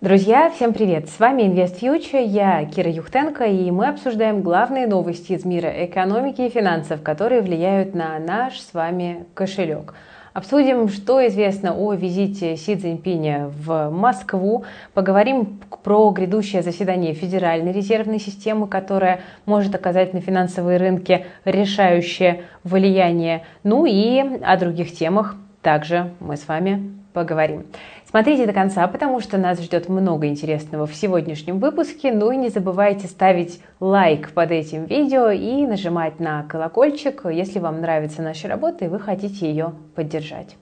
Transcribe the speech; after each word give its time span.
Друзья, 0.00 0.48
всем 0.48 0.74
привет! 0.74 1.08
С 1.08 1.18
вами 1.18 1.42
Invest 1.42 1.80
Future, 1.80 2.24
я 2.24 2.64
Кира 2.66 2.88
Юхтенко, 2.88 3.46
и 3.46 3.68
мы 3.72 3.88
обсуждаем 3.88 4.42
главные 4.42 4.86
новости 4.86 5.32
из 5.32 5.44
мира 5.44 5.72
экономики 5.84 6.42
и 6.42 6.50
финансов, 6.50 7.02
которые 7.02 7.42
влияют 7.42 7.96
на 7.96 8.16
наш 8.20 8.60
с 8.60 8.74
вами 8.74 9.26
кошелек. 9.34 9.94
Обсудим, 10.34 10.88
что 10.88 11.26
известно 11.26 11.74
о 11.74 11.94
визите 11.94 12.56
Си 12.56 12.76
Цзиньпиня 12.76 13.48
в 13.48 13.90
Москву. 13.90 14.64
Поговорим 14.94 15.58
про 15.82 16.12
грядущее 16.12 16.62
заседание 16.62 17.12
Федеральной 17.12 17.72
резервной 17.72 18.20
системы, 18.20 18.68
которая 18.68 19.22
может 19.46 19.74
оказать 19.74 20.14
на 20.14 20.20
финансовые 20.20 20.78
рынки 20.78 21.26
решающее 21.44 22.42
влияние. 22.62 23.42
Ну 23.64 23.84
и 23.84 24.20
о 24.44 24.56
других 24.58 24.92
темах 24.92 25.34
также 25.60 26.12
мы 26.20 26.36
с 26.36 26.46
вами 26.46 26.94
поговорим. 27.12 27.64
Смотрите 28.10 28.46
до 28.46 28.54
конца, 28.54 28.88
потому 28.88 29.20
что 29.20 29.36
нас 29.36 29.60
ждет 29.60 29.90
много 29.90 30.28
интересного 30.28 30.86
в 30.86 30.94
сегодняшнем 30.94 31.58
выпуске. 31.58 32.10
Ну 32.10 32.30
и 32.30 32.38
не 32.38 32.48
забывайте 32.48 33.06
ставить 33.06 33.60
лайк 33.80 34.32
под 34.32 34.50
этим 34.50 34.86
видео 34.86 35.28
и 35.28 35.66
нажимать 35.66 36.18
на 36.18 36.42
колокольчик, 36.44 37.26
если 37.30 37.58
вам 37.58 37.82
нравится 37.82 38.22
наша 38.22 38.48
работа 38.48 38.86
и 38.86 38.88
вы 38.88 38.98
хотите 38.98 39.50
ее 39.50 39.74
поддержать. 39.94 40.56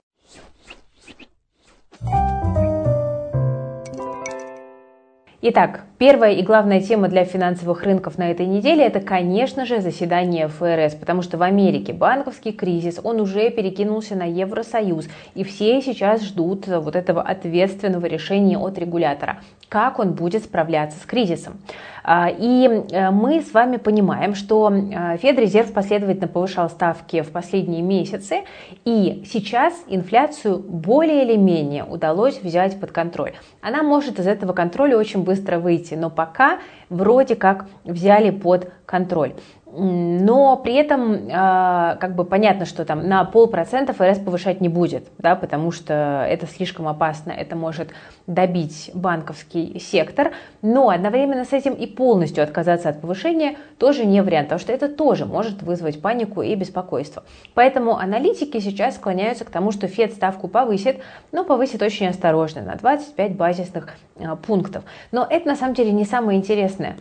Итак, 5.41 5.85
первая 5.97 6.33
и 6.33 6.43
главная 6.43 6.81
тема 6.81 7.07
для 7.07 7.25
финансовых 7.25 7.83
рынков 7.83 8.17
на 8.17 8.31
этой 8.31 8.45
неделе– 8.45 8.85
это, 8.85 8.99
конечно 8.99 9.65
же, 9.65 9.81
заседание 9.81 10.47
ФРС, 10.47 10.95
потому 10.95 11.21
что 11.21 11.37
в 11.37 11.43
Америке 11.43 11.93
банковский 11.93 12.51
кризис, 12.51 12.99
он 13.03 13.19
уже 13.19 13.49
перекинулся 13.49 14.15
на 14.15 14.25
Евросоюз, 14.25 15.07
и 15.35 15.43
все 15.43 15.81
сейчас 15.81 16.23
ждут 16.23 16.67
вот 16.67 16.95
этого 16.95 17.21
ответственного 17.21 18.05
решения 18.05 18.57
от 18.57 18.77
регулятора, 18.77 19.37
как 19.69 19.99
он 19.99 20.13
будет 20.13 20.43
справляться 20.43 20.99
с 20.99 21.05
кризисом. 21.05 21.59
А, 22.09 22.29
и 22.29 22.67
э, 22.67 23.11
мы 23.11 23.41
с 23.41 23.53
вами 23.53 23.75
понимаем, 23.75 24.33
что 24.33 24.71
э, 24.71 25.17
Федрезерв 25.17 25.73
последовательно 25.73 26.29
повышал 26.29 26.69
ставки 26.69 27.21
в 27.21 27.31
последние 27.31 27.81
месяцы, 27.81 28.43
и 28.85 29.23
сейчас 29.29 29.73
инфляцию 29.89 30.59
более 30.59 31.25
или 31.25 31.35
менее 31.35 31.83
удалось 31.83 32.41
взять 32.41 32.79
под 32.79 32.93
контроль. 32.93 33.33
Она 33.61 33.83
может 33.83 34.19
из 34.19 34.27
этого 34.27 34.53
контроля 34.53 34.97
очень 34.97 35.25
быстро 35.25 35.59
выйти, 35.59 35.86
но 35.95 36.09
пока 36.09 36.59
вроде 36.89 37.35
как 37.35 37.67
взяли 37.85 38.31
под 38.31 38.71
контроль 38.85 39.33
но 39.79 40.55
при 40.55 40.73
этом 40.73 41.29
а, 41.31 41.97
как 41.97 42.15
бы 42.15 42.25
понятно, 42.25 42.65
что 42.65 42.83
там 42.83 43.07
на 43.07 43.23
полпроцента 43.25 43.93
ФРС 43.93 44.17
повышать 44.17 44.59
не 44.59 44.69
будет, 44.69 45.07
да, 45.19 45.35
потому 45.35 45.71
что 45.71 46.25
это 46.27 46.47
слишком 46.47 46.87
опасно, 46.87 47.31
это 47.31 47.55
может 47.55 47.89
добить 48.25 48.89
банковский 48.95 49.79
сектор, 49.79 50.31
но 50.63 50.89
одновременно 50.89 51.45
с 51.45 51.53
этим 51.53 51.73
и 51.73 51.85
полностью 51.85 52.43
отказаться 52.43 52.89
от 52.89 53.01
повышения 53.01 53.57
тоже 53.77 54.05
не 54.05 54.21
вариант, 54.23 54.47
потому 54.47 54.59
что 54.59 54.73
это 54.73 54.89
тоже 54.89 55.25
может 55.25 55.61
вызвать 55.61 56.01
панику 56.01 56.41
и 56.41 56.55
беспокойство. 56.55 57.23
Поэтому 57.53 57.97
аналитики 57.97 58.59
сейчас 58.59 58.95
склоняются 58.95 59.45
к 59.45 59.51
тому, 59.51 59.71
что 59.71 59.87
Фед 59.87 60.13
ставку 60.13 60.47
повысит, 60.47 61.01
но 61.31 61.43
повысит 61.43 61.83
очень 61.83 62.07
осторожно, 62.07 62.63
на 62.63 62.75
25 62.75 63.35
базисных 63.35 63.89
а, 64.19 64.35
пунктов. 64.35 64.83
Но 65.11 65.27
это 65.29 65.47
на 65.47 65.55
самом 65.55 65.75
деле 65.75 65.91
не 65.91 66.05
самое 66.05 66.39
интересное. 66.39 66.97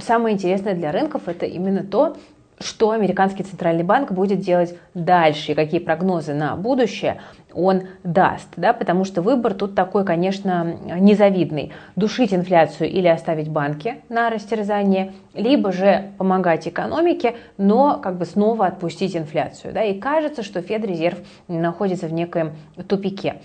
Самое 0.00 0.34
интересное 0.34 0.74
для 0.74 0.92
рынков 0.92 1.22
это 1.26 1.44
именно 1.44 1.82
то, 1.82 2.16
что 2.60 2.90
американский 2.90 3.42
центральный 3.42 3.84
банк 3.84 4.12
будет 4.12 4.40
делать 4.40 4.76
дальше 4.94 5.52
и 5.52 5.54
какие 5.54 5.80
прогнозы 5.80 6.34
на 6.34 6.56
будущее 6.56 7.20
он 7.52 7.82
даст, 8.04 8.48
да, 8.56 8.72
потому 8.72 9.04
что 9.04 9.22
выбор 9.22 9.54
тут 9.54 9.74
такой, 9.74 10.04
конечно, 10.04 10.76
незавидный. 10.98 11.72
Душить 11.96 12.32
инфляцию 12.32 12.90
или 12.90 13.08
оставить 13.08 13.48
банки 13.48 13.96
на 14.08 14.30
растерзание, 14.30 15.14
либо 15.34 15.72
же 15.72 16.10
помогать 16.18 16.68
экономике, 16.68 17.36
но 17.56 17.98
как 17.98 18.18
бы 18.18 18.24
снова 18.24 18.66
отпустить 18.66 19.16
инфляцию. 19.16 19.72
Да, 19.72 19.82
и 19.82 19.98
кажется, 19.98 20.42
что 20.42 20.62
Федрезерв 20.62 21.18
находится 21.48 22.06
в 22.06 22.12
некоем 22.12 22.52
тупике. 22.86 23.40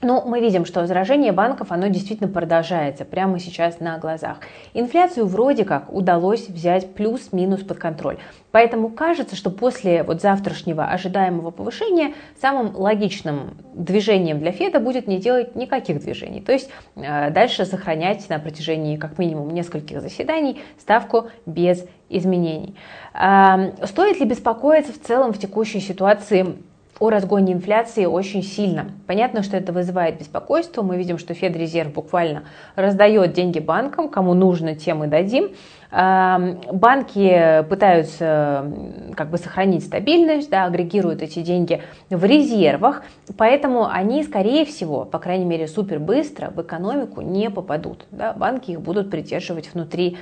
Но 0.00 0.22
мы 0.24 0.40
видим, 0.40 0.64
что 0.64 0.80
возражение 0.80 1.32
банков, 1.32 1.72
оно 1.72 1.88
действительно 1.88 2.28
продолжается 2.28 3.04
прямо 3.04 3.40
сейчас 3.40 3.80
на 3.80 3.98
глазах. 3.98 4.38
Инфляцию 4.72 5.26
вроде 5.26 5.64
как 5.64 5.92
удалось 5.92 6.48
взять 6.48 6.94
плюс-минус 6.94 7.62
под 7.62 7.78
контроль. 7.78 8.18
Поэтому 8.52 8.90
кажется, 8.90 9.34
что 9.34 9.50
после 9.50 10.04
вот 10.04 10.22
завтрашнего 10.22 10.84
ожидаемого 10.86 11.50
повышения 11.50 12.14
самым 12.40 12.76
логичным 12.76 13.56
движением 13.74 14.38
для 14.38 14.52
Феда 14.52 14.78
будет 14.78 15.08
не 15.08 15.18
делать 15.18 15.56
никаких 15.56 16.00
движений. 16.00 16.40
То 16.40 16.52
есть 16.52 16.70
э, 16.94 17.30
дальше 17.30 17.64
сохранять 17.64 18.28
на 18.28 18.38
протяжении 18.38 18.96
как 18.96 19.18
минимум 19.18 19.50
нескольких 19.50 20.00
заседаний 20.00 20.60
ставку 20.78 21.28
без 21.44 21.84
изменений. 22.08 22.76
Э, 23.14 23.72
стоит 23.84 24.20
ли 24.20 24.26
беспокоиться 24.26 24.92
в 24.92 25.00
целом 25.00 25.32
в 25.32 25.38
текущей 25.38 25.80
ситуации 25.80 26.56
о 27.00 27.10
разгоне 27.10 27.52
инфляции 27.52 28.04
очень 28.04 28.42
сильно. 28.42 28.86
Понятно, 29.06 29.42
что 29.42 29.56
это 29.56 29.72
вызывает 29.72 30.18
беспокойство. 30.18 30.82
Мы 30.82 30.96
видим, 30.96 31.18
что 31.18 31.34
Федрезерв 31.34 31.92
буквально 31.92 32.42
раздает 32.74 33.32
деньги 33.32 33.58
банкам, 33.58 34.08
кому 34.08 34.34
нужно, 34.34 34.74
тем 34.74 35.04
и 35.04 35.06
дадим. 35.06 35.50
Банки 35.90 37.64
пытаются 37.70 38.70
как 39.16 39.30
бы 39.30 39.38
сохранить 39.38 39.84
стабильность, 39.84 40.50
да, 40.50 40.66
агрегируют 40.66 41.22
эти 41.22 41.40
деньги 41.40 41.80
в 42.10 42.22
резервах, 42.24 43.04
поэтому 43.38 43.88
они, 43.88 44.22
скорее 44.22 44.66
всего, 44.66 45.06
по 45.06 45.18
крайней 45.18 45.46
мере, 45.46 45.66
супер 45.66 45.98
быстро 45.98 46.50
в 46.50 46.60
экономику 46.60 47.22
не 47.22 47.48
попадут. 47.48 48.04
Да, 48.10 48.34
банки 48.34 48.72
их 48.72 48.82
будут 48.82 49.10
придерживать 49.10 49.72
внутри 49.72 50.18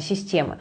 системы. 0.00 0.56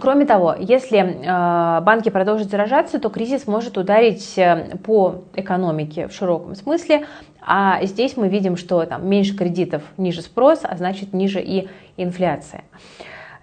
Кроме 0.00 0.26
того, 0.26 0.54
если 0.58 0.98
э, 0.98 1.80
банки 1.82 2.08
продолжат 2.08 2.50
заражаться, 2.50 2.98
то 2.98 3.08
кризис 3.08 3.46
может 3.46 3.78
ударить 3.78 4.36
э, 4.36 4.76
по 4.84 5.24
экономике 5.34 6.08
в 6.08 6.12
широком 6.12 6.54
смысле, 6.54 7.06
а 7.40 7.84
здесь 7.84 8.16
мы 8.16 8.28
видим, 8.28 8.56
что 8.56 8.84
там 8.84 9.08
меньше 9.08 9.36
кредитов, 9.36 9.82
ниже 9.96 10.22
спрос, 10.22 10.60
а 10.62 10.76
значит 10.76 11.12
ниже 11.12 11.40
и 11.40 11.68
инфляция. 11.96 12.64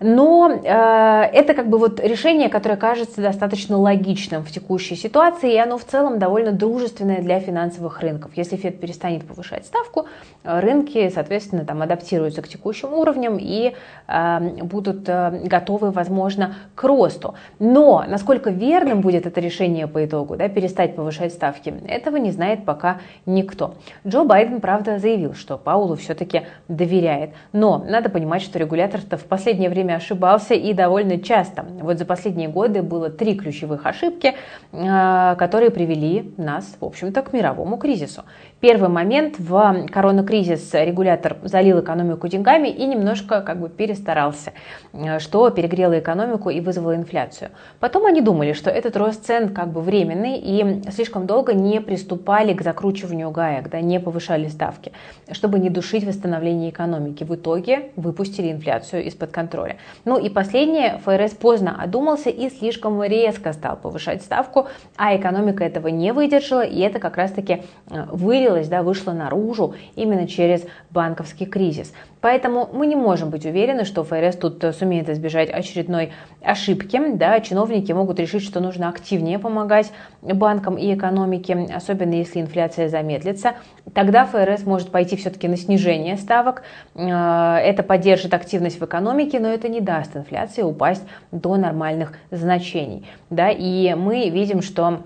Но 0.04 0.52
э, 0.52 1.30
это 1.34 1.54
как 1.54 1.70
бы 1.70 1.78
вот 1.78 2.02
решение, 2.02 2.50
которое 2.50 2.76
кажется 2.76 3.22
достаточно 3.22 3.78
логичным 3.78 4.44
в 4.44 4.52
текущей 4.52 4.98
ситуации, 4.98 5.54
и 5.54 5.58
оно 5.58 5.78
в 5.78 5.86
целом 5.86 6.20
довольно 6.20 6.52
дружественное 6.52 7.22
для 7.22 7.40
финансовых 7.40 8.02
рынков. 8.02 8.32
Если 8.36 8.58
Фед 8.58 8.82
перестанет 8.82 9.26
повышать 9.26 9.66
ставку, 9.66 10.08
э, 10.44 10.60
рынки, 10.60 11.10
соответственно, 11.10 11.64
там 11.64 11.82
адаптируются 11.82 12.42
к 12.42 12.50
текущим 12.50 12.92
уровням 12.94 13.38
и 13.40 13.76
э, 14.10 14.40
будут 14.64 15.08
э, 15.08 15.40
готовы, 15.46 15.92
возможно, 15.92 16.56
к 16.76 16.84
росту. 16.84 17.36
Но 17.60 18.04
насколько 18.06 18.50
верным 18.50 19.00
будет 19.00 19.26
это 19.26 19.40
решение 19.40 19.88
по 19.88 20.04
итогу, 20.04 20.36
да, 20.36 20.50
перестать 20.50 20.98
повышать 20.98 21.32
ставки, 21.32 21.74
этого 21.88 22.18
не 22.18 22.32
знает 22.32 22.66
пока 22.66 22.98
никто. 23.26 23.76
Джо 24.06 24.26
Байден, 24.26 24.60
правда, 24.60 25.00
заявил, 25.00 25.34
что 25.34 25.58
Паулу 25.58 25.96
все-таки 25.96 26.42
доверяет. 26.68 27.30
Но 27.54 27.78
надо 27.88 28.10
понимать, 28.10 28.42
что 28.42 28.60
регулятор-то 28.60 29.16
в 29.16 29.24
последнее 29.24 29.70
время 29.70 29.93
время 29.94 29.98
ошибался 29.98 30.54
и 30.54 30.74
довольно 30.74 31.20
часто. 31.20 31.66
Вот 31.82 31.98
за 31.98 32.06
последние 32.06 32.50
годы 32.50 32.82
было 32.82 33.10
три 33.10 33.36
ключевых 33.36 33.86
ошибки, 33.86 34.34
э, 34.72 35.36
которые 35.38 35.72
привели 35.72 36.34
нас, 36.38 36.78
в 36.80 36.86
общем-то, 36.86 37.22
к 37.22 37.34
мировому 37.34 37.78
кризису. 37.78 38.24
Первый 38.60 38.90
момент 38.90 39.36
в 39.40 39.88
коронакризис 39.92 40.74
регулятор 40.74 41.38
залил 41.44 41.80
экономику 41.80 42.28
деньгами 42.28 42.70
и 42.70 42.86
немножко 42.86 43.42
как 43.42 43.60
бы 43.60 43.70
перестарался, 43.70 44.52
э, 44.94 45.20
что 45.20 45.50
перегрело 45.50 46.00
экономику 46.00 46.50
и 46.50 46.62
вызвало 46.62 46.96
инфляцию. 46.96 47.50
Потом 47.80 48.06
они 48.06 48.22
думали, 48.22 48.54
что 48.54 48.70
этот 48.70 48.98
рост 48.98 49.26
цен 49.26 49.50
как 49.50 49.68
бы 49.68 49.82
временный 49.82 50.38
и 50.38 50.82
слишком 50.92 51.26
долго 51.26 51.54
не 51.54 51.82
приступали 51.82 52.54
к 52.54 52.62
закручиванию 52.64 53.32
гаек, 53.32 53.70
да, 53.70 53.82
не 53.82 54.00
повышали 54.00 54.48
ставки, 54.50 54.92
чтобы 55.32 55.60
не 55.60 55.70
душить 55.70 56.06
восстановление 56.06 56.70
экономики. 56.70 57.24
В 57.24 57.36
итоге 57.36 57.92
выпустили 57.96 58.52
инфляцию 58.52 59.04
из-под 59.06 59.32
контроля. 59.32 59.76
Ну 60.06 60.18
и 60.18 60.30
последнее, 60.30 61.00
ФРС 61.06 61.32
поздно 61.32 61.82
одумался 61.82 62.30
и 62.30 62.50
слишком 62.50 63.02
резко 63.04 63.54
стал 63.54 63.78
повышать 63.78 64.22
ставку, 64.22 64.68
а 64.98 65.16
экономика 65.16 65.64
этого 65.64 65.88
не 65.88 66.12
выдержала, 66.12 66.62
и 66.62 66.80
это 66.80 67.00
как 67.00 67.18
раз-таки 67.18 67.64
э, 67.90 68.04
вылилось, 68.12 68.68
да, 68.68 68.84
вышло 68.84 69.12
наружу 69.12 69.76
именно 69.96 70.28
через 70.28 70.66
банковский 70.90 71.46
кризис. 71.46 71.94
Поэтому 72.24 72.70
мы 72.72 72.88
не 72.88 72.96
можем 72.96 73.32
быть 73.32 73.46
уверены, 73.46 73.84
что 73.84 74.06
ФРС 74.06 74.38
тут 74.38 74.64
э, 74.64 74.72
сумеет 74.72 75.10
избежать 75.10 75.50
очередной 75.50 76.14
ошибки. 76.42 76.98
Да, 77.16 77.42
чиновники 77.42 77.92
могут 77.92 78.18
решить, 78.18 78.44
что 78.44 78.62
нужно 78.62 78.88
активнее 78.88 79.40
помогать 79.40 79.92
банкам 80.22 80.78
и 80.78 80.96
экономике, 80.96 81.68
особенно 81.76 82.14
если 82.14 82.40
инфляция 82.40 82.88
замедлится. 82.88 83.56
Тогда 83.94 84.26
ФРС 84.26 84.66
может 84.66 84.90
пойти 84.90 85.18
все-таки 85.18 85.50
на 85.50 85.58
снижение 85.58 86.16
ставок. 86.16 86.64
Э, 86.96 87.58
это 87.58 87.84
поддержит 87.84 88.34
активность 88.34 88.80
в 88.80 88.86
экономике, 88.86 89.42
но 89.42 89.50
это 89.50 89.68
не 89.68 89.82
даст 89.82 90.16
инфляции 90.16 90.62
упасть 90.62 91.04
до 91.34 91.58
нормальных 91.58 92.14
значений. 92.32 93.06
Да, 93.32 93.50
и 93.50 93.96
мы 93.96 94.30
видим, 94.30 94.62
что 94.62 95.02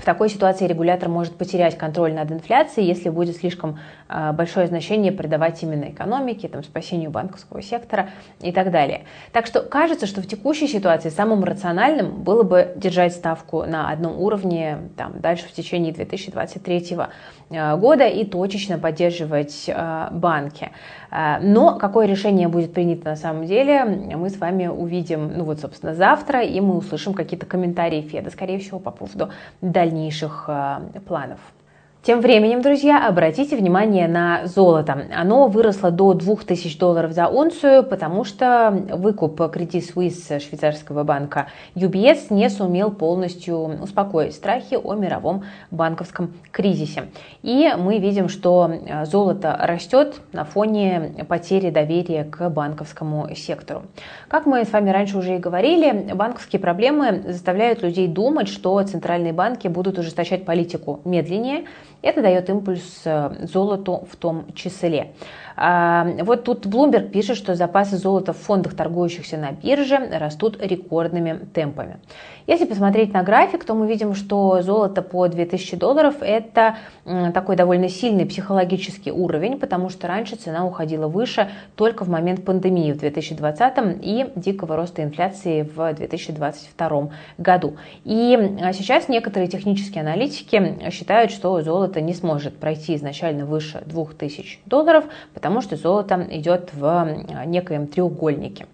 в 0.00 0.04
такой 0.04 0.30
ситуации 0.30 0.66
регулятор 0.66 1.08
может 1.10 1.36
потерять 1.36 1.76
контроль 1.76 2.14
над 2.14 2.32
инфляцией, 2.32 2.88
если 2.88 3.10
будет 3.10 3.36
слишком 3.36 3.78
э, 4.08 4.32
большое 4.32 4.66
значение 4.66 5.12
придавать 5.12 5.62
именно 5.62 5.84
экономике, 5.90 6.48
там, 6.48 6.64
спасению 6.64 7.10
банковского 7.10 7.60
сектора 7.60 8.08
и 8.40 8.50
так 8.50 8.70
далее. 8.70 9.02
Так 9.32 9.46
что 9.46 9.60
кажется, 9.60 10.06
что 10.06 10.22
в 10.22 10.26
текущей 10.26 10.68
ситуации 10.68 11.10
самым 11.10 11.44
рациональным 11.44 12.22
было 12.22 12.42
бы 12.42 12.72
держать 12.76 13.12
ставку 13.12 13.64
на 13.64 13.90
одном 13.90 14.18
уровне 14.18 14.78
там, 14.96 15.20
дальше 15.20 15.46
в 15.46 15.52
течение 15.52 15.92
2023 15.92 16.96
э, 17.50 17.76
года 17.76 18.06
и 18.06 18.24
точечно 18.24 18.78
поддерживать 18.78 19.64
э, 19.68 20.08
банки. 20.12 20.70
Но 21.42 21.76
какое 21.76 22.06
решение 22.06 22.46
будет 22.46 22.72
принято 22.72 23.08
на 23.08 23.16
самом 23.16 23.44
деле, 23.44 23.84
мы 23.84 24.30
с 24.30 24.38
вами 24.38 24.68
увидим, 24.68 25.36
ну 25.36 25.42
вот, 25.42 25.58
собственно, 25.58 25.92
завтра, 25.92 26.42
и 26.42 26.60
мы 26.60 26.76
услышим 26.76 27.14
какие-то 27.14 27.46
комментарии 27.46 28.00
Феда, 28.00 28.30
скорее 28.30 28.60
всего, 28.60 28.78
по 28.78 28.92
поводу 28.92 29.30
дальнейших 29.90 30.48
планов. 31.06 31.40
Тем 32.02 32.22
временем, 32.22 32.62
друзья, 32.62 33.06
обратите 33.06 33.56
внимание 33.56 34.08
на 34.08 34.46
золото. 34.46 35.04
Оно 35.14 35.48
выросло 35.48 35.90
до 35.90 36.14
2000 36.14 36.78
долларов 36.78 37.12
за 37.12 37.28
унцию, 37.28 37.84
потому 37.84 38.24
что 38.24 38.70
выкуп 38.70 39.38
Credit 39.38 39.84
Suisse 39.94 40.40
швейцарского 40.40 41.04
банка 41.04 41.48
UBS 41.74 42.28
не 42.30 42.48
сумел 42.48 42.90
полностью 42.90 43.82
успокоить 43.82 44.34
страхи 44.34 44.78
о 44.82 44.94
мировом 44.94 45.44
банковском 45.70 46.32
кризисе. 46.50 47.10
И 47.42 47.70
мы 47.76 47.98
видим, 47.98 48.30
что 48.30 48.72
золото 49.04 49.54
растет 49.60 50.22
на 50.32 50.44
фоне 50.44 51.26
потери 51.28 51.68
доверия 51.68 52.24
к 52.24 52.48
банковскому 52.48 53.28
сектору. 53.34 53.82
Как 54.28 54.46
мы 54.46 54.64
с 54.64 54.72
вами 54.72 54.88
раньше 54.88 55.18
уже 55.18 55.36
и 55.36 55.38
говорили, 55.38 56.12
банковские 56.14 56.60
проблемы 56.60 57.24
заставляют 57.26 57.82
людей 57.82 58.08
думать, 58.08 58.48
что 58.48 58.82
центральные 58.84 59.34
банки 59.34 59.68
будут 59.68 59.98
ужесточать 59.98 60.46
политику 60.46 61.00
медленнее, 61.04 61.66
это 62.02 62.22
дает 62.22 62.48
импульс 62.48 63.02
э, 63.04 63.46
золоту 63.46 64.06
в 64.10 64.16
том 64.16 64.52
числе. 64.54 65.12
А, 65.56 66.06
вот 66.22 66.44
тут 66.44 66.66
Bloomberg 66.66 67.10
пишет, 67.10 67.36
что 67.36 67.54
запасы 67.54 67.96
золота 67.96 68.32
в 68.32 68.38
фондах, 68.38 68.74
торгующихся 68.74 69.36
на 69.36 69.52
бирже, 69.52 69.98
растут 70.12 70.58
рекордными 70.60 71.40
темпами. 71.52 71.98
Если 72.46 72.64
посмотреть 72.64 73.12
на 73.12 73.22
график, 73.22 73.64
то 73.64 73.74
мы 73.74 73.86
видим, 73.86 74.14
что 74.14 74.62
золото 74.62 75.02
по 75.02 75.28
2000 75.28 75.76
долларов– 75.76 76.16
это 76.20 76.76
такой 77.32 77.56
довольно 77.56 77.88
сильный 77.88 78.26
психологический 78.26 79.12
уровень, 79.12 79.58
потому 79.58 79.88
что 79.88 80.06
раньше 80.06 80.36
цена 80.36 80.66
уходила 80.66 81.08
выше 81.08 81.50
только 81.76 82.04
в 82.04 82.08
момент 82.08 82.44
пандемии 82.44 82.92
в 82.92 82.98
2020 82.98 83.74
и 84.02 84.26
дикого 84.36 84.76
роста 84.76 85.02
инфляции 85.02 85.62
в 85.62 85.92
2022 85.92 87.10
году. 87.38 87.76
И 88.04 88.56
а, 88.62 88.72
сейчас 88.72 89.08
некоторые 89.08 89.48
технические 89.48 90.02
аналитики 90.02 90.90
считают, 90.90 91.30
что 91.30 91.60
золото 91.62 92.00
не 92.00 92.14
сможет 92.14 92.56
пройти 92.56 92.96
изначально 92.96 93.44
выше 93.44 93.82
2000 93.86 94.60
долларов, 94.66 95.04
потому 95.34 95.49
что 95.60 95.76
золото 95.76 96.26
идет 96.30 96.70
в 96.72 97.24
некоем 97.46 97.88
треугольнике. 97.88 98.66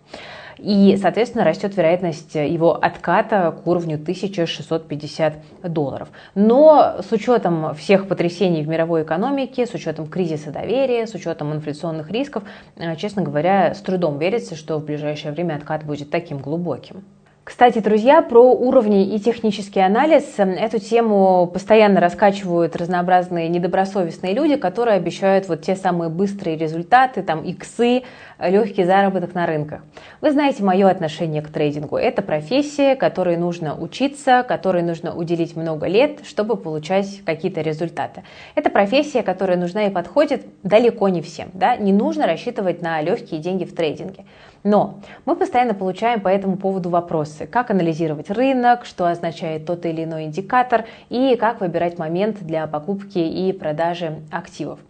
И, 0.58 0.96
соответственно, 1.00 1.44
растет 1.44 1.76
вероятность 1.76 2.34
его 2.34 2.74
отката 2.74 3.52
к 3.52 3.66
уровню 3.66 3.96
1650 3.96 5.34
долларов. 5.64 6.08
Но 6.34 6.96
с 7.06 7.12
учетом 7.12 7.74
всех 7.74 8.08
потрясений 8.08 8.62
в 8.62 8.68
мировой 8.68 9.02
экономике, 9.02 9.66
с 9.66 9.74
учетом 9.74 10.06
кризиса 10.06 10.50
доверия, 10.50 11.06
с 11.06 11.14
учетом 11.14 11.52
инфляционных 11.52 12.10
рисков, 12.10 12.44
э, 12.76 12.96
честно 12.96 13.22
говоря, 13.22 13.74
с 13.74 13.80
трудом 13.80 14.18
верится, 14.18 14.56
что 14.56 14.78
в 14.78 14.84
ближайшее 14.84 15.32
время 15.32 15.56
откат 15.56 15.84
будет 15.84 16.10
таким 16.10 16.38
глубоким. 16.38 17.04
Кстати, 17.46 17.78
друзья, 17.78 18.22
про 18.22 18.42
уровни 18.42 19.14
и 19.14 19.20
технический 19.20 19.78
анализ. 19.78 20.24
Эту 20.36 20.80
тему 20.80 21.46
постоянно 21.46 22.00
раскачивают 22.00 22.74
разнообразные 22.74 23.48
недобросовестные 23.48 24.34
люди, 24.34 24.56
которые 24.56 24.96
обещают 24.96 25.48
вот 25.48 25.62
те 25.62 25.76
самые 25.76 26.10
быстрые 26.10 26.56
результаты, 26.56 27.22
там, 27.22 27.44
иксы, 27.44 28.02
легкий 28.40 28.82
заработок 28.82 29.32
на 29.34 29.46
рынках. 29.46 29.82
Вы 30.20 30.32
знаете 30.32 30.64
мое 30.64 30.88
отношение 30.88 31.40
к 31.40 31.48
трейдингу. 31.48 31.96
Это 31.96 32.20
профессия, 32.20 32.96
которой 32.96 33.36
нужно 33.36 33.80
учиться, 33.80 34.44
которой 34.46 34.82
нужно 34.82 35.14
уделить 35.14 35.54
много 35.54 35.86
лет, 35.86 36.26
чтобы 36.26 36.56
получать 36.56 37.22
какие-то 37.24 37.60
результаты. 37.60 38.24
Это 38.56 38.70
профессия, 38.70 39.22
которая 39.22 39.56
нужна 39.56 39.86
и 39.86 39.90
подходит 39.90 40.44
далеко 40.64 41.08
не 41.08 41.22
всем. 41.22 41.50
Да? 41.54 41.76
Не 41.76 41.92
нужно 41.92 42.26
рассчитывать 42.26 42.82
на 42.82 43.00
легкие 43.02 43.40
деньги 43.40 43.64
в 43.64 43.72
трейдинге. 43.72 44.24
Но 44.66 44.98
мы 45.26 45.36
постоянно 45.36 45.74
получаем 45.74 46.20
по 46.20 46.26
этому 46.26 46.56
поводу 46.56 46.90
вопросы. 46.90 47.46
Как 47.46 47.70
анализировать 47.70 48.30
рынок, 48.30 48.84
что 48.84 49.06
означает 49.06 49.64
тот 49.64 49.86
или 49.86 50.02
иной 50.02 50.24
индикатор 50.24 50.86
и 51.08 51.36
как 51.36 51.60
выбирать 51.60 51.98
момент 51.98 52.38
для 52.40 52.66
покупки 52.66 53.18
и 53.18 53.52
продажи 53.52 54.16
активов. 54.32 54.80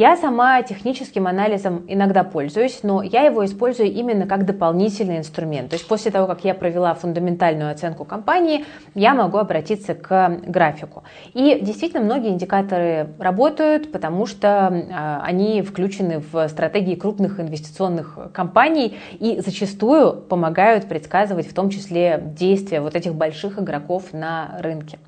Я 0.00 0.16
сама 0.16 0.62
техническим 0.62 1.26
анализом 1.26 1.84
иногда 1.86 2.24
пользуюсь, 2.24 2.80
но 2.82 3.02
я 3.02 3.24
его 3.24 3.44
использую 3.44 3.92
именно 3.92 4.26
как 4.26 4.46
дополнительный 4.46 5.18
инструмент. 5.18 5.68
То 5.68 5.74
есть 5.74 5.86
после 5.86 6.10
того, 6.10 6.26
как 6.26 6.42
я 6.42 6.54
провела 6.54 6.94
фундаментальную 6.94 7.70
оценку 7.70 8.06
компании, 8.06 8.64
я 8.94 9.12
могу 9.12 9.36
обратиться 9.36 9.94
к 9.94 10.40
графику. 10.46 11.02
И 11.34 11.58
действительно 11.60 12.02
многие 12.02 12.30
индикаторы 12.30 13.10
работают, 13.18 13.92
потому 13.92 14.24
что 14.24 14.68
а, 14.90 15.20
они 15.22 15.60
включены 15.60 16.22
в 16.32 16.48
стратегии 16.48 16.94
крупных 16.94 17.38
инвестиционных 17.38 18.16
компаний 18.32 18.96
и 19.18 19.42
зачастую 19.44 20.14
помогают 20.14 20.88
предсказывать 20.88 21.46
в 21.46 21.52
том 21.52 21.68
числе 21.68 22.18
действия 22.24 22.80
вот 22.80 22.94
этих 22.94 23.14
больших 23.14 23.58
игроков 23.58 24.14
на 24.14 24.56
рынке. 24.60 24.98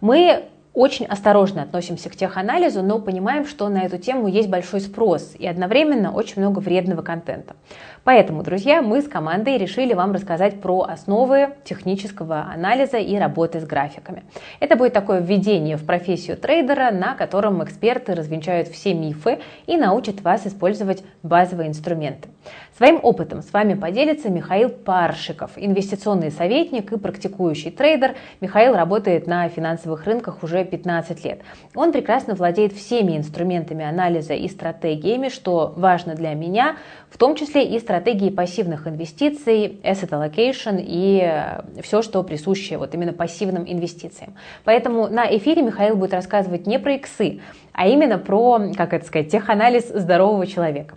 Мы 0.00 0.46
очень 0.74 1.06
осторожно 1.06 1.62
относимся 1.62 2.08
к 2.08 2.16
теханализу, 2.16 2.82
но 2.82 2.98
понимаем, 2.98 3.46
что 3.46 3.68
на 3.68 3.82
эту 3.82 3.98
тему 3.98 4.26
есть 4.26 4.48
большой 4.48 4.80
спрос 4.80 5.34
и 5.38 5.46
одновременно 5.46 6.12
очень 6.12 6.40
много 6.40 6.60
вредного 6.60 7.02
контента. 7.02 7.54
Поэтому, 8.04 8.42
друзья, 8.42 8.82
мы 8.82 9.00
с 9.00 9.08
командой 9.08 9.58
решили 9.58 9.94
вам 9.94 10.12
рассказать 10.12 10.60
про 10.60 10.82
основы 10.82 11.50
технического 11.64 12.48
анализа 12.52 12.96
и 12.96 13.16
работы 13.16 13.60
с 13.60 13.64
графиками. 13.64 14.24
Это 14.58 14.76
будет 14.76 14.92
такое 14.92 15.20
введение 15.20 15.76
в 15.76 15.86
профессию 15.86 16.36
трейдера, 16.36 16.90
на 16.90 17.14
котором 17.14 17.62
эксперты 17.62 18.14
развенчают 18.14 18.68
все 18.68 18.92
мифы 18.92 19.38
и 19.66 19.76
научат 19.76 20.20
вас 20.22 20.46
использовать 20.46 21.04
базовые 21.22 21.68
инструменты. 21.68 22.28
Своим 22.76 22.98
опытом 23.02 23.42
с 23.42 23.52
вами 23.52 23.74
поделится 23.74 24.30
Михаил 24.30 24.70
Паршиков, 24.70 25.52
инвестиционный 25.56 26.32
советник 26.32 26.90
и 26.90 26.98
практикующий 26.98 27.70
трейдер. 27.70 28.16
Михаил 28.40 28.74
работает 28.74 29.26
на 29.26 29.48
финансовых 29.48 30.04
рынках 30.06 30.42
уже 30.42 30.64
15 30.64 31.24
лет. 31.24 31.42
Он 31.76 31.92
прекрасно 31.92 32.34
владеет 32.34 32.72
всеми 32.72 33.16
инструментами 33.16 33.84
анализа 33.84 34.32
и 34.32 34.48
стратегиями, 34.48 35.28
что 35.28 35.72
важно 35.76 36.14
для 36.14 36.34
меня, 36.34 36.76
в 37.10 37.18
том 37.18 37.36
числе 37.36 37.64
и 37.64 37.78
стратегии 37.92 38.30
пассивных 38.30 38.86
инвестиций, 38.86 39.78
asset 39.84 40.08
allocation 40.08 40.82
и 40.82 41.20
э, 41.22 41.82
все, 41.82 42.00
что 42.00 42.22
присуще 42.22 42.78
вот 42.78 42.94
именно 42.94 43.12
пассивным 43.12 43.64
инвестициям. 43.70 44.32
Поэтому 44.64 45.08
на 45.08 45.26
эфире 45.36 45.60
Михаил 45.60 45.94
будет 45.94 46.14
рассказывать 46.14 46.66
не 46.66 46.78
про 46.78 46.94
иксы, 46.94 47.40
а 47.74 47.86
именно 47.86 48.16
про, 48.16 48.72
как 48.74 48.94
это 48.94 49.04
сказать, 49.04 49.30
теханализ 49.30 49.88
здорового 49.88 50.46
человека. 50.46 50.94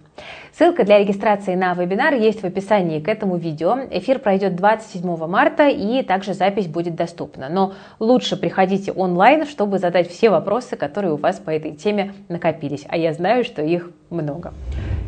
Ссылка 0.53 0.85
для 0.85 0.99
регистрации 0.99 1.55
на 1.55 1.73
вебинар 1.73 2.13
есть 2.13 2.43
в 2.43 2.45
описании 2.45 3.01
к 3.01 3.09
этому 3.09 3.35
видео. 3.35 3.77
Эфир 3.91 4.19
пройдет 4.19 4.55
27 4.55 5.27
марта 5.27 5.67
и 5.67 6.01
также 6.01 6.33
запись 6.33 6.67
будет 6.67 6.95
доступна. 6.95 7.49
Но 7.49 7.73
лучше 7.99 8.37
приходите 8.37 8.93
онлайн, 8.93 9.45
чтобы 9.45 9.79
задать 9.79 10.09
все 10.09 10.29
вопросы, 10.29 10.77
которые 10.77 11.11
у 11.11 11.17
вас 11.17 11.39
по 11.39 11.49
этой 11.49 11.73
теме 11.73 12.13
накопились. 12.29 12.85
А 12.87 12.95
я 12.95 13.11
знаю, 13.11 13.43
что 13.43 13.61
их 13.61 13.91
много. 14.09 14.53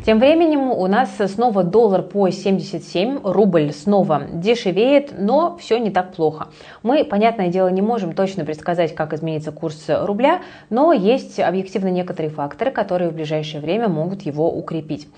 Тем 0.06 0.20
временем 0.20 0.70
у 0.70 0.86
нас 0.86 1.10
снова 1.26 1.64
доллар 1.64 2.02
по 2.02 2.30
77, 2.30 3.20
рубль 3.24 3.72
снова 3.72 4.22
дешевеет, 4.32 5.12
но 5.18 5.56
все 5.58 5.78
не 5.78 5.90
так 5.90 6.12
плохо. 6.12 6.48
Мы, 6.82 7.04
понятное 7.04 7.48
дело, 7.48 7.68
не 7.68 7.82
можем 7.82 8.14
точно 8.14 8.44
предсказать, 8.44 8.94
как 8.94 9.12
изменится 9.12 9.52
курс 9.52 9.84
рубля, 9.88 10.40
но 10.70 10.92
есть 10.92 11.38
объективно 11.40 11.88
некоторые 11.88 12.30
факторы, 12.30 12.70
которые 12.70 13.10
в 13.10 13.14
ближайшее 13.14 13.60
время 13.60 13.88
могут 13.88 14.22
его 14.22 14.50
укрепить. 14.50 15.08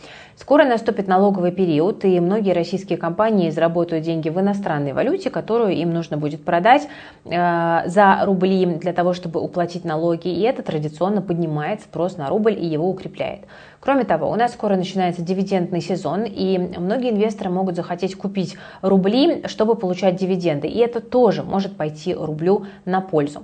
Скоро 0.40 0.64
наступит 0.64 1.06
налоговый 1.06 1.52
период, 1.52 2.04
и 2.06 2.18
многие 2.18 2.54
российские 2.54 2.96
компании 2.96 3.50
заработают 3.50 4.04
деньги 4.04 4.30
в 4.30 4.40
иностранной 4.40 4.94
валюте, 4.94 5.28
которую 5.28 5.74
им 5.74 5.92
нужно 5.92 6.16
будет 6.16 6.44
продать 6.46 6.88
э, 7.26 7.82
за 7.86 8.20
рубли 8.24 8.64
для 8.64 8.94
того, 8.94 9.12
чтобы 9.12 9.40
уплатить 9.40 9.84
налоги, 9.84 10.28
и 10.28 10.40
это 10.40 10.62
традиционно 10.62 11.20
поднимает 11.20 11.82
спрос 11.82 12.16
на 12.16 12.28
рубль 12.28 12.54
и 12.54 12.64
его 12.64 12.88
укрепляет. 12.88 13.40
Кроме 13.80 14.04
того, 14.04 14.30
у 14.30 14.34
нас 14.34 14.52
скоро 14.52 14.69
начинается 14.76 15.22
дивидендный 15.22 15.80
сезон, 15.80 16.24
и 16.24 16.58
многие 16.58 17.10
инвесторы 17.10 17.50
могут 17.50 17.76
захотеть 17.76 18.14
купить 18.14 18.56
рубли, 18.82 19.42
чтобы 19.46 19.74
получать 19.74 20.16
дивиденды, 20.16 20.68
и 20.68 20.78
это 20.78 21.00
тоже 21.00 21.42
может 21.42 21.76
пойти 21.76 22.14
рублю 22.14 22.66
на 22.84 23.00
пользу. 23.00 23.42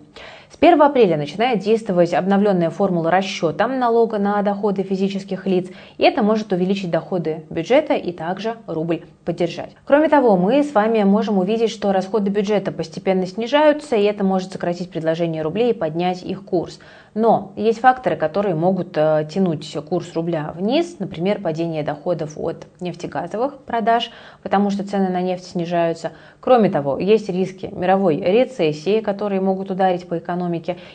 С 0.48 0.56
1 0.60 0.80
апреля 0.80 1.16
начинает 1.16 1.58
действовать 1.58 2.14
обновленная 2.14 2.70
формула 2.70 3.10
расчета 3.10 3.66
налога 3.66 4.18
на 4.18 4.40
доходы 4.42 4.84
физических 4.84 5.44
лиц, 5.46 5.68
и 5.98 6.04
это 6.04 6.22
может 6.22 6.52
увеличить 6.52 6.90
доходы 6.90 7.44
бюджета 7.50 7.94
и 7.94 8.12
также 8.12 8.54
рубль 8.68 9.02
поддержать. 9.24 9.74
Кроме 9.84 10.08
того, 10.08 10.36
мы 10.36 10.62
с 10.62 10.72
вами 10.72 11.02
можем 11.02 11.38
увидеть, 11.38 11.70
что 11.70 11.92
расходы 11.92 12.30
бюджета 12.30 12.70
постепенно 12.70 13.26
снижаются, 13.26 13.96
и 13.96 14.04
это 14.04 14.22
может 14.22 14.52
сократить 14.52 14.90
предложение 14.90 15.42
рублей 15.42 15.72
и 15.72 15.74
поднять 15.74 16.22
их 16.22 16.44
курс. 16.44 16.78
Но 17.14 17.52
есть 17.56 17.80
факторы, 17.80 18.14
которые 18.14 18.54
могут 18.54 18.96
э, 18.96 19.26
тянуть 19.32 19.74
курс 19.88 20.12
рубля 20.14 20.52
вниз, 20.54 20.96
например, 20.98 21.40
падение 21.40 21.82
доходов 21.82 22.34
от 22.36 22.66
нефтегазовых 22.78 23.58
продаж, 23.64 24.10
потому 24.42 24.68
что 24.68 24.86
цены 24.86 25.08
на 25.08 25.22
нефть 25.22 25.46
снижаются. 25.46 26.12
Кроме 26.40 26.68
того, 26.68 26.98
есть 26.98 27.30
риски 27.30 27.70
мировой 27.72 28.16
рецессии, 28.20 29.00
которые 29.00 29.40
могут 29.40 29.70
ударить 29.70 30.06
по 30.06 30.18
экономике. 30.18 30.35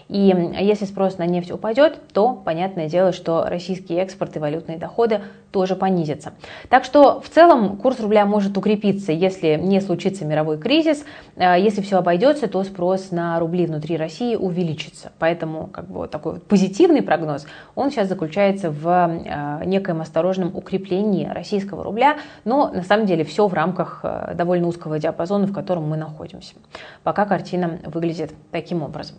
И 0.08 0.34
если 0.60 0.86
спрос 0.86 1.18
на 1.18 1.26
нефть 1.26 1.52
упадет, 1.52 2.00
то 2.14 2.34
понятное 2.34 2.88
дело, 2.88 3.12
что 3.12 3.46
российский 3.48 3.96
экспорт 3.96 4.36
и 4.36 4.40
валютные 4.40 4.78
доходы 4.78 5.22
тоже 5.52 5.76
понизятся. 5.76 6.34
Так 6.70 6.86
что 6.86 7.22
в 7.22 7.30
целом 7.30 7.78
курс 7.78 8.00
рубля 8.00 8.26
может 8.26 8.58
укрепиться, 8.58 9.12
если 9.12 9.56
не 9.56 9.82
случится 9.82 10.26
мировой 10.26 10.58
кризис. 10.58 11.04
Э, 11.36 11.56
если 11.60 11.82
все 11.82 11.98
обойдется, 11.98 12.48
то 12.48 12.64
спрос 12.64 13.12
на 13.12 13.40
рубли 13.40 13.66
внутри 13.66 13.98
России 13.98 14.36
увеличится. 14.36 15.12
Поэтому 15.20 15.68
как 15.68 15.90
бы 15.90 16.08
такой 16.08 16.34
вот 16.34 16.44
позитивный 16.44 17.02
прогноз, 17.02 17.46
он 17.76 17.92
сейчас 17.92 18.08
заключается 18.08 18.72
в 18.72 18.88
э, 18.88 19.66
некоем 19.66 20.02
осторожном 20.02 20.56
укреплении 20.56 21.28
российского 21.28 21.84
рубля, 21.84 22.18
но 22.46 22.70
на 22.70 22.84
самом 22.84 23.06
деле 23.06 23.24
все 23.24 23.48
в 23.48 23.54
рамках 23.54 24.02
э, 24.04 24.34
довольно 24.36 24.68
узкого 24.68 25.00
диапазона, 25.00 25.48
в 25.48 25.54
котором 25.54 25.90
мы 25.90 25.98
находимся. 25.98 26.56
Пока 27.04 27.26
картина 27.26 27.80
выглядит 27.86 28.34
таким 28.52 28.84
образом. 28.84 29.18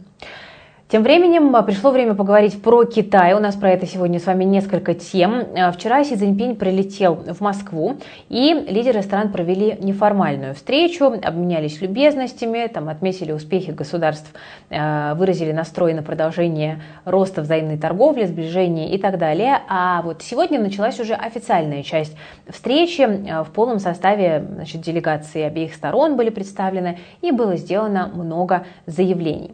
Тем 0.93 1.05
временем 1.05 1.57
а, 1.57 1.63
пришло 1.63 1.91
время 1.91 2.13
поговорить 2.13 2.61
про 2.61 2.85
Китай. 2.85 3.33
У 3.33 3.39
нас 3.39 3.55
про 3.55 3.71
это 3.71 3.87
сегодня 3.87 4.21
с 4.21 4.27
вами 4.27 4.45
несколько 4.45 4.93
тем. 4.93 5.43
А, 5.57 5.73
вчера 5.73 6.05
Си 6.05 6.17
Цзиньпинь 6.17 6.55
прилетел 6.55 7.15
в 7.15 7.41
Москву, 7.41 7.97
и 8.29 8.53
лидеры 8.69 9.01
стран 9.01 9.33
провели 9.33 9.79
неформальную 9.81 10.55
встречу, 10.55 11.07
обменялись 11.07 11.81
любезностями, 11.81 12.67
там 12.67 12.91
отметили 12.91 13.33
успехи 13.33 13.71
государств, 13.71 14.31
а, 14.69 15.15
выразили 15.15 15.53
настрой 15.53 15.95
на 15.95 16.03
продолжение 16.03 16.83
роста 17.07 17.41
взаимной 17.41 17.79
торговли, 17.79 18.27
сближения 18.27 18.91
и 18.91 18.99
так 18.99 19.17
далее. 19.17 19.61
А 19.71 20.03
вот 20.03 20.21
сегодня 20.21 20.61
началась 20.61 21.01
уже 21.01 21.15
официальная 21.15 21.85
часть 21.85 22.15
встречи. 22.47 23.07
В 23.45 23.51
полном 23.55 23.79
составе 23.79 24.45
значит, 24.57 24.83
делегации 24.83 25.41
обеих 25.41 25.73
сторон 25.73 26.19
были 26.19 26.29
представлены, 26.29 26.99
и 27.23 27.31
было 27.31 27.57
сделано 27.57 28.11
много 28.13 28.67
заявлений. 28.85 29.53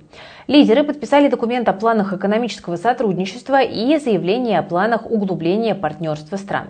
Лидеры 0.48 0.82
подписали 0.82 1.28
документ 1.28 1.68
о 1.68 1.74
планах 1.74 2.14
экономического 2.14 2.76
сотрудничества 2.76 3.60
и 3.60 3.98
заявление 3.98 4.58
о 4.60 4.62
планах 4.62 5.04
углубления 5.10 5.74
партнерства 5.74 6.38
стран. 6.38 6.68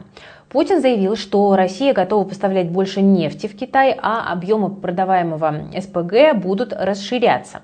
Путин 0.51 0.81
заявил, 0.81 1.15
что 1.15 1.55
Россия 1.57 1.93
готова 1.93 2.25
поставлять 2.25 2.71
больше 2.71 3.03
нефти 3.03 3.47
в 3.47 3.55
Китай, 3.55 3.95
а 4.01 4.33
объемы 4.33 4.71
продаваемого 4.71 5.69
СПГ 5.79 6.35
будут 6.37 6.73
расширяться. 6.73 7.61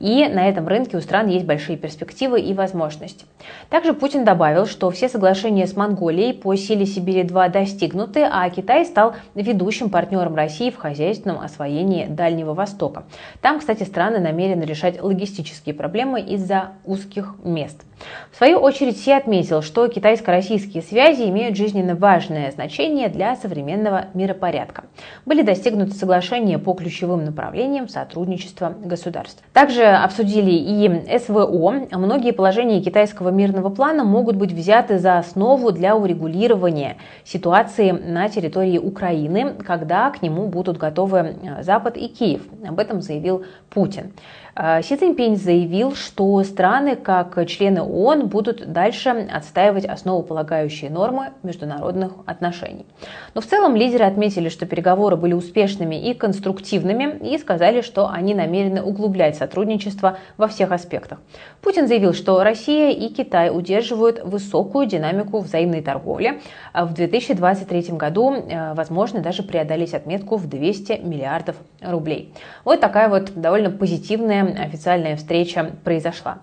И 0.00 0.28
на 0.28 0.46
этом 0.46 0.68
рынке 0.68 0.98
у 0.98 1.00
стран 1.00 1.28
есть 1.28 1.46
большие 1.46 1.78
перспективы 1.78 2.38
и 2.42 2.52
возможности. 2.52 3.24
Также 3.70 3.94
Путин 3.94 4.26
добавил, 4.26 4.66
что 4.66 4.90
все 4.90 5.08
соглашения 5.08 5.66
с 5.66 5.74
Монголией 5.76 6.34
по 6.34 6.54
силе 6.56 6.84
Сибири-2 6.84 7.50
достигнуты, 7.50 8.20
а 8.30 8.50
Китай 8.50 8.84
стал 8.84 9.14
ведущим 9.34 9.88
партнером 9.88 10.34
России 10.34 10.70
в 10.70 10.76
хозяйственном 10.76 11.40
освоении 11.40 12.04
Дальнего 12.04 12.52
Востока. 12.52 13.04
Там, 13.40 13.60
кстати, 13.60 13.84
страны 13.84 14.18
намерены 14.18 14.64
решать 14.64 15.02
логистические 15.02 15.74
проблемы 15.74 16.20
из-за 16.20 16.72
узких 16.84 17.36
мест. 17.42 17.82
В 18.30 18.36
свою 18.36 18.58
очередь 18.58 18.98
Си 18.98 19.12
отметил, 19.12 19.62
что 19.62 19.88
китайско-российские 19.88 20.82
связи 20.82 21.22
имеют 21.22 21.56
жизненно 21.56 21.94
важное 21.94 22.50
значение 22.50 23.08
для 23.08 23.34
современного 23.36 24.06
миропорядка. 24.12 24.84
Были 25.24 25.42
достигнуты 25.42 25.92
соглашения 25.92 26.58
по 26.58 26.74
ключевым 26.74 27.24
направлениям 27.24 27.88
сотрудничества 27.88 28.74
государств. 28.84 29.42
Также 29.52 29.84
обсудили 29.84 30.50
и 30.50 31.18
СВО. 31.18 31.86
Многие 31.92 32.32
положения 32.32 32.82
китайского 32.82 33.30
мирного 33.30 33.70
плана 33.70 34.04
могут 34.04 34.36
быть 34.36 34.52
взяты 34.52 34.98
за 34.98 35.18
основу 35.18 35.72
для 35.72 35.96
урегулирования 35.96 36.96
ситуации 37.24 37.90
на 37.90 38.28
территории 38.28 38.78
Украины, 38.78 39.54
когда 39.66 40.10
к 40.10 40.20
нему 40.20 40.48
будут 40.48 40.76
готовы 40.76 41.36
Запад 41.62 41.96
и 41.96 42.08
Киев. 42.08 42.42
Об 42.68 42.78
этом 42.78 43.00
заявил 43.00 43.44
Путин. 43.70 44.12
Э, 44.56 44.80
Си 44.82 44.96
Цзиньпинь 44.96 45.36
заявил, 45.36 45.94
что 45.94 46.42
страны, 46.42 46.96
как 46.96 47.46
члены 47.46 47.82
ООН, 47.82 48.28
будут 48.28 48.72
дальше 48.72 49.10
отстаивать 49.10 49.84
основополагающие 49.84 50.90
нормы 50.90 51.32
международных 51.42 52.12
отношений. 52.24 52.86
Но 53.34 53.42
в 53.42 53.46
целом 53.46 53.76
лидеры 53.76 54.04
отметили, 54.04 54.48
что 54.48 54.64
переговоры 54.64 55.16
были 55.16 55.34
успешными 55.34 55.96
и 55.96 56.14
конструктивными 56.14 57.18
и 57.30 57.36
сказали, 57.38 57.82
что 57.82 58.08
они 58.08 58.34
намерены 58.34 58.82
углублять 58.82 59.36
сотрудничество 59.36 60.16
во 60.38 60.48
всех 60.48 60.72
аспектах. 60.72 61.18
Путин 61.60 61.86
заявил, 61.86 62.14
что 62.14 62.42
Россия 62.42 62.92
и 62.92 63.08
Китай 63.08 63.50
удерживают 63.50 64.24
высокую 64.24 64.86
динамику 64.86 65.40
взаимной 65.40 65.82
торговли. 65.82 66.40
В 66.72 66.94
2023 66.94 67.94
году 67.96 68.32
э, 68.32 68.72
возможно 68.74 69.20
даже 69.20 69.42
преодолеть 69.42 69.92
отметку 69.92 70.36
в 70.36 70.48
200 70.48 71.00
миллиардов 71.02 71.56
рублей. 71.82 72.32
Вот 72.64 72.80
такая 72.80 73.10
вот 73.10 73.32
довольно 73.34 73.70
позитивная 73.70 74.45
официальная 74.52 75.16
встреча 75.16 75.72
произошла. 75.84 76.38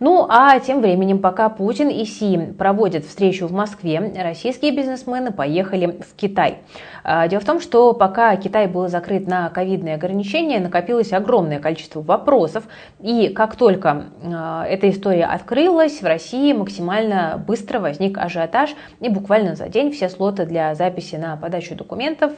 Ну 0.00 0.26
а 0.28 0.58
тем 0.60 0.80
временем, 0.80 1.20
пока 1.20 1.48
Путин 1.48 1.88
и 1.88 2.04
Си 2.04 2.38
проводят 2.58 3.04
встречу 3.04 3.46
в 3.46 3.52
Москве, 3.52 4.12
российские 4.22 4.72
бизнесмены 4.72 5.32
поехали 5.32 5.86
в 5.86 6.16
Китай. 6.16 6.58
А, 7.04 7.28
дело 7.28 7.40
в 7.40 7.44
том, 7.44 7.60
что 7.60 7.92
пока 7.92 8.34
Китай 8.36 8.66
был 8.66 8.88
закрыт 8.88 9.28
на 9.28 9.50
ковидные 9.50 9.94
ограничения, 9.94 10.58
накопилось 10.58 11.12
огромное 11.12 11.60
количество 11.60 12.00
вопросов. 12.00 12.64
И 13.00 13.28
как 13.28 13.56
только 13.56 14.06
а, 14.24 14.64
эта 14.66 14.88
история 14.88 15.26
открылась, 15.26 16.00
в 16.00 16.06
России 16.06 16.52
максимально 16.52 17.42
быстро 17.46 17.78
возник 17.78 18.18
ажиотаж. 18.18 18.74
И 19.00 19.08
буквально 19.08 19.54
за 19.54 19.68
день 19.68 19.92
все 19.92 20.08
слоты 20.08 20.46
для 20.46 20.74
записи 20.74 21.16
на 21.16 21.36
подачу 21.36 21.74
документов 21.74 22.32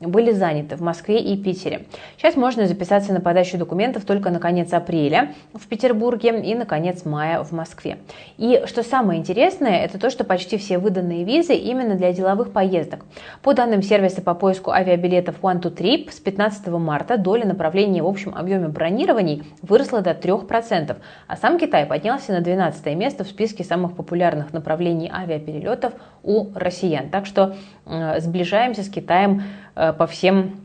были 0.00 0.32
заняты 0.32 0.76
в 0.76 0.80
Москве 0.80 1.20
и 1.20 1.36
Питере. 1.40 1.86
Сейчас 2.16 2.36
можно 2.36 2.66
записаться 2.66 3.12
на 3.12 3.20
подачу 3.20 3.58
документов 3.58 4.04
только 4.04 4.30
на 4.30 4.40
конец 4.40 4.72
апреля 4.72 5.34
в 5.54 5.66
Петербурге 5.68 6.40
и 6.40 6.54
на 6.54 6.66
конец 6.66 6.89
конец 6.90 7.04
мая 7.04 7.42
в 7.42 7.52
Москве. 7.52 7.98
И 8.36 8.62
что 8.66 8.82
самое 8.82 9.20
интересное, 9.20 9.84
это 9.84 9.98
то, 9.98 10.10
что 10.10 10.24
почти 10.24 10.56
все 10.56 10.78
выданные 10.78 11.24
визы 11.24 11.54
именно 11.54 11.94
для 11.94 12.12
деловых 12.12 12.52
поездок. 12.52 13.04
По 13.42 13.54
данным 13.54 13.82
сервиса 13.82 14.22
по 14.22 14.34
поиску 14.34 14.70
авиабилетов 14.70 15.36
One2Trip, 15.40 16.10
с 16.10 16.20
15 16.20 16.66
марта 16.68 17.16
доля 17.16 17.46
направлений 17.46 18.00
в 18.00 18.06
общем 18.06 18.34
объеме 18.34 18.68
бронирований 18.68 19.44
выросла 19.62 20.00
до 20.00 20.10
3%, 20.10 20.96
а 21.26 21.36
сам 21.36 21.58
Китай 21.58 21.86
поднялся 21.86 22.32
на 22.32 22.40
12 22.40 22.96
место 22.96 23.24
в 23.24 23.28
списке 23.28 23.64
самых 23.64 23.94
популярных 23.94 24.52
направлений 24.52 25.10
авиаперелетов 25.12 25.92
у 26.22 26.48
россиян. 26.54 27.08
Так 27.10 27.26
что 27.26 27.54
э, 27.86 28.20
сближаемся 28.20 28.82
с 28.82 28.88
Китаем 28.88 29.42
э, 29.76 29.92
по 29.92 30.06
всем 30.06 30.60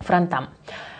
фронтам. 0.00 0.48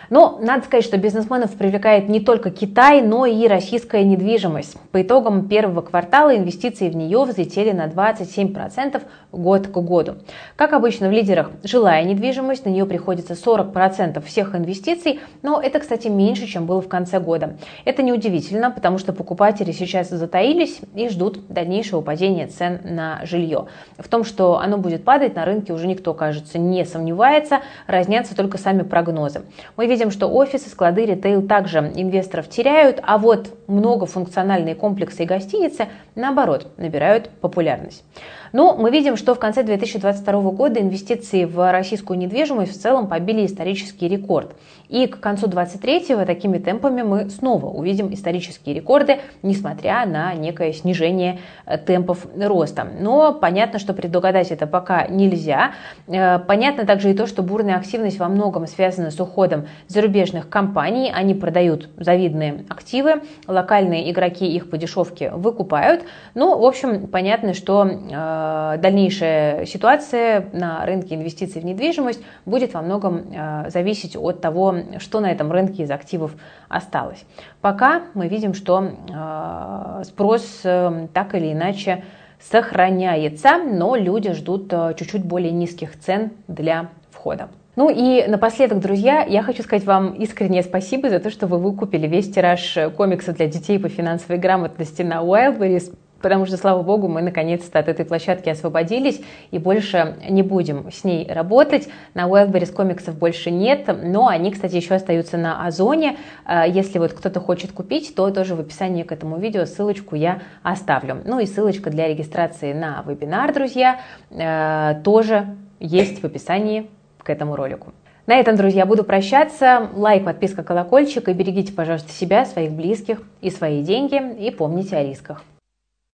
Но 0.09 0.39
надо 0.41 0.65
сказать, 0.65 0.85
что 0.85 0.97
бизнесменов 0.97 1.51
привлекает 1.53 2.09
не 2.09 2.19
только 2.19 2.49
Китай, 2.51 3.01
но 3.01 3.25
и 3.25 3.47
российская 3.47 4.03
недвижимость. 4.03 4.77
По 4.91 5.01
итогам 5.01 5.47
первого 5.47 5.81
квартала 5.81 6.35
инвестиции 6.35 6.89
в 6.89 6.95
нее 6.95 7.23
взлетели 7.23 7.71
на 7.71 7.87
27% 7.87 9.01
год 9.31 9.67
к 9.67 9.77
году. 9.77 10.15
Как 10.55 10.73
обычно 10.73 11.09
в 11.09 11.11
лидерах 11.11 11.51
жилая 11.63 12.03
недвижимость, 12.03 12.65
на 12.65 12.69
нее 12.69 12.85
приходится 12.85 13.33
40% 13.33 14.23
всех 14.25 14.55
инвестиций, 14.55 15.19
но 15.43 15.61
это, 15.61 15.79
кстати, 15.79 16.07
меньше, 16.07 16.47
чем 16.47 16.65
было 16.65 16.81
в 16.81 16.87
конце 16.87 17.19
года. 17.19 17.57
Это 17.85 18.01
неудивительно, 18.01 18.71
потому 18.71 18.97
что 18.97 19.13
покупатели 19.13 19.71
сейчас 19.71 20.09
затаились 20.09 20.79
и 20.95 21.09
ждут 21.09 21.47
дальнейшего 21.47 22.01
падения 22.01 22.47
цен 22.47 22.79
на 22.83 23.19
жилье. 23.25 23.67
В 23.97 24.07
том, 24.07 24.23
что 24.23 24.59
оно 24.59 24.77
будет 24.77 25.03
падать, 25.03 25.35
на 25.35 25.45
рынке 25.45 25.73
уже 25.73 25.87
никто, 25.87 26.13
кажется, 26.13 26.57
не 26.57 26.83
сомневается, 26.85 27.59
разнятся 27.85 28.35
только 28.35 28.57
сами 28.57 28.81
прогнозы. 28.81 29.43
Мы 29.77 29.85
видим 29.85 29.98
видим, 29.99 30.11
что 30.11 30.27
офисы, 30.27 30.69
склады, 30.69 31.05
ритейл 31.05 31.41
также 31.41 31.79
инвесторов 31.79 32.47
теряют, 32.47 33.01
а 33.03 33.17
вот 33.17 33.53
многофункциональные 33.67 34.73
комплексы 34.73 35.23
и 35.23 35.25
гостиницы, 35.25 35.87
наоборот, 36.15 36.67
набирают 36.77 37.29
популярность. 37.41 38.05
Но 38.51 38.75
мы 38.75 38.91
видим, 38.91 39.17
что 39.17 39.35
в 39.35 39.39
конце 39.39 39.63
2022 39.63 40.41
года 40.51 40.79
инвестиции 40.79 41.45
в 41.45 41.71
российскую 41.71 42.17
недвижимость 42.17 42.77
в 42.77 42.81
целом 42.81 43.07
побили 43.07 43.45
исторический 43.45 44.07
рекорд. 44.07 44.55
И 44.87 45.05
к 45.05 45.19
концу 45.19 45.47
2023 45.47 46.25
такими 46.25 46.57
темпами 46.57 47.03
мы 47.03 47.29
снова 47.29 47.67
увидим 47.67 48.11
исторические 48.11 48.75
рекорды, 48.75 49.19
несмотря 49.43 50.05
на 50.05 50.33
некое 50.33 50.73
снижение 50.73 51.39
э, 51.65 51.77
темпов 51.77 52.25
роста. 52.35 52.87
Но 52.99 53.33
понятно, 53.33 53.77
что 53.77 53.93
предугадать 53.93 54.51
это 54.51 54.65
пока 54.65 55.05
нельзя. 55.07 55.73
Э, 56.07 56.39
понятно 56.39 56.85
также 56.85 57.11
и 57.11 57.13
то, 57.13 57.27
что 57.27 57.43
бурная 57.43 57.77
активность 57.77 58.17
во 58.17 58.29
многом 58.29 58.65
связана 58.65 59.11
с 59.11 59.19
уходом 59.19 59.67
зарубежных 59.87 60.49
компаний. 60.49 61.11
Они 61.13 61.35
продают 61.35 61.89
завидные 61.97 62.65
активы, 62.69 63.21
локальные 63.47 64.11
игроки 64.11 64.47
их 64.47 64.71
по 64.71 64.77
дешевке 64.77 65.29
выкупают. 65.31 66.03
Ну, 66.33 66.57
в 66.57 66.65
общем, 66.65 67.07
понятно, 67.07 67.53
что 67.53 67.85
э, 67.85 68.38
дальнейшая 68.81 69.65
ситуация 69.65 70.45
на 70.53 70.85
рынке 70.85 71.15
инвестиций 71.15 71.61
в 71.61 71.65
недвижимость 71.65 72.21
будет 72.45 72.73
во 72.73 72.81
многом 72.81 73.23
э, 73.31 73.69
зависеть 73.69 74.15
от 74.15 74.41
того, 74.41 74.75
что 74.99 75.19
на 75.19 75.31
этом 75.31 75.51
рынке 75.51 75.83
из 75.83 75.91
активов 75.91 76.31
осталось. 76.67 77.23
Пока 77.61 78.03
мы 78.13 78.27
видим, 78.27 78.53
что 78.53 78.83
э, 78.83 80.03
спрос 80.05 80.61
э, 80.63 81.07
так 81.13 81.35
или 81.35 81.53
иначе 81.53 82.03
сохраняется, 82.39 83.57
но 83.57 83.95
люди 83.95 84.33
ждут 84.33 84.71
э, 84.71 84.93
чуть-чуть 84.97 85.25
более 85.25 85.51
низких 85.51 85.99
цен 85.99 86.31
для 86.47 86.89
входа. 87.11 87.49
Ну 87.75 87.89
и 87.89 88.27
напоследок, 88.27 88.79
друзья, 88.79 89.23
я 89.23 89.41
хочу 89.41 89.63
сказать 89.63 89.85
вам 89.85 90.13
искреннее 90.13 90.63
спасибо 90.63 91.09
за 91.09 91.19
то, 91.19 91.29
что 91.29 91.47
вы 91.47 91.57
выкупили 91.59 92.07
весь 92.07 92.29
тираж 92.29 92.77
комикса 92.97 93.31
для 93.33 93.47
детей 93.47 93.79
по 93.79 93.87
финансовой 93.87 94.37
грамотности 94.37 95.01
на 95.01 95.21
Wildberries 95.21 95.93
потому 96.21 96.45
что, 96.45 96.57
слава 96.57 96.81
богу, 96.81 97.07
мы 97.07 97.21
наконец-то 97.21 97.79
от 97.79 97.87
этой 97.87 98.05
площадки 98.05 98.49
освободились 98.49 99.21
и 99.51 99.57
больше 99.57 100.15
не 100.29 100.43
будем 100.43 100.91
с 100.91 101.03
ней 101.03 101.27
работать. 101.31 101.89
На 102.13 102.27
Wildberries 102.27 102.71
комиксов 102.73 103.17
больше 103.17 103.51
нет, 103.51 103.89
но 104.03 104.27
они, 104.27 104.51
кстати, 104.51 104.75
еще 104.75 104.95
остаются 104.95 105.37
на 105.37 105.65
Озоне. 105.65 106.17
Э, 106.45 106.63
если 106.67 106.99
вот 106.99 107.13
кто-то 107.13 107.39
хочет 107.39 107.71
купить, 107.71 108.13
то 108.15 108.29
тоже 108.31 108.55
в 108.55 108.59
описании 108.59 109.03
к 109.03 109.11
этому 109.11 109.37
видео 109.37 109.65
ссылочку 109.65 110.15
я 110.15 110.41
оставлю. 110.63 111.21
Ну 111.25 111.39
и 111.39 111.45
ссылочка 111.45 111.89
для 111.89 112.07
регистрации 112.07 112.73
на 112.73 113.03
вебинар, 113.05 113.53
друзья, 113.53 113.99
э, 114.29 115.01
тоже 115.03 115.47
есть 115.79 116.21
в 116.21 116.25
описании 116.25 116.89
к 117.23 117.29
этому 117.29 117.55
ролику. 117.55 117.93
На 118.29 118.35
этом, 118.35 118.55
друзья, 118.55 118.85
буду 118.85 119.03
прощаться. 119.03 119.89
Лайк, 119.95 120.23
подписка, 120.23 120.61
колокольчик. 120.61 121.29
И 121.29 121.33
берегите, 121.33 121.73
пожалуйста, 121.73 122.11
себя, 122.11 122.45
своих 122.45 122.71
близких 122.71 123.23
и 123.41 123.49
свои 123.49 123.81
деньги. 123.81 124.21
И 124.39 124.51
помните 124.51 124.97
о 124.97 125.03
рисках. 125.03 125.43